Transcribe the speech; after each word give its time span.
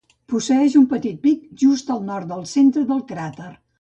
Posseeix 0.31 0.77
un 0.79 0.87
petit 0.93 1.19
pic 1.27 1.43
just 1.65 1.93
al 1.97 2.03
nord 2.07 2.33
del 2.33 2.43
centre 2.55 2.87
del 2.93 3.05
cràter. 3.13 3.53